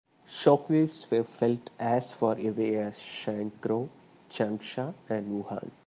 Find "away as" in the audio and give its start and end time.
2.33-2.97